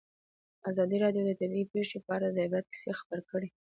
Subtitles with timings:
[0.69, 3.49] ازادي راډیو د طبیعي پېښې په اړه د عبرت کیسې خبر کړي.